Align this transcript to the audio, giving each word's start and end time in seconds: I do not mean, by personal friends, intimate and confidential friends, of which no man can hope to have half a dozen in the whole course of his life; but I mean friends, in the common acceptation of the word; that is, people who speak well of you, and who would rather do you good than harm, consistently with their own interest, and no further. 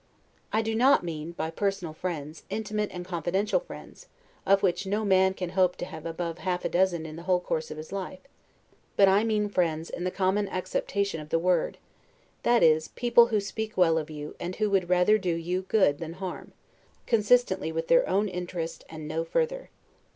I 0.51 0.63
do 0.63 0.73
not 0.73 1.03
mean, 1.03 1.33
by 1.33 1.51
personal 1.51 1.93
friends, 1.93 2.41
intimate 2.49 2.89
and 2.91 3.05
confidential 3.05 3.59
friends, 3.59 4.07
of 4.47 4.63
which 4.63 4.87
no 4.87 5.05
man 5.05 5.35
can 5.35 5.49
hope 5.51 5.75
to 5.75 5.85
have 5.85 6.07
half 6.39 6.65
a 6.65 6.69
dozen 6.69 7.05
in 7.05 7.17
the 7.17 7.21
whole 7.21 7.39
course 7.39 7.69
of 7.69 7.77
his 7.77 7.91
life; 7.91 8.21
but 8.97 9.07
I 9.07 9.23
mean 9.23 9.47
friends, 9.47 9.91
in 9.91 10.03
the 10.03 10.09
common 10.09 10.49
acceptation 10.49 11.21
of 11.21 11.29
the 11.29 11.37
word; 11.37 11.77
that 12.41 12.63
is, 12.63 12.87
people 12.87 13.27
who 13.27 13.39
speak 13.39 13.77
well 13.77 13.99
of 13.99 14.09
you, 14.09 14.35
and 14.39 14.55
who 14.55 14.71
would 14.71 14.89
rather 14.89 15.19
do 15.19 15.35
you 15.35 15.65
good 15.67 15.99
than 15.99 16.13
harm, 16.13 16.53
consistently 17.05 17.71
with 17.71 17.87
their 17.87 18.09
own 18.09 18.27
interest, 18.27 18.83
and 18.89 19.07
no 19.07 19.23
further. 19.23 19.69